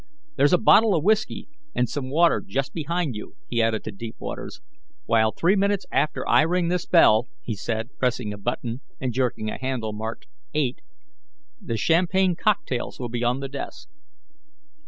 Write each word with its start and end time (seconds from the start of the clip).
There's 0.35 0.51
a 0.51 0.57
bottle 0.57 0.95
of 0.95 1.03
whisky 1.03 1.47
and 1.75 1.87
some 1.87 2.09
water 2.09 2.41
just 2.43 2.73
behind 2.73 3.15
you," 3.15 3.35
he 3.47 3.61
added 3.61 3.83
to 3.83 3.91
Deepwaters, 3.91 4.59
"while 5.05 5.31
three 5.31 5.55
minutes 5.55 5.85
after 5.91 6.27
I 6.27 6.41
ring 6.41 6.69
this 6.69 6.87
bell," 6.87 7.27
he 7.43 7.53
said, 7.53 7.95
pressing 7.99 8.33
a 8.33 8.37
button 8.39 8.81
and 8.99 9.13
jerking 9.13 9.51
a 9.51 9.59
handle 9.59 9.93
marked 9.93 10.25
'8,' 10.55 10.81
"the 11.61 11.77
champagne 11.77 12.35
cocktails 12.35 12.99
will 12.99 13.09
be 13.09 13.23
on 13.23 13.41
the 13.41 13.47
desk." 13.47 13.89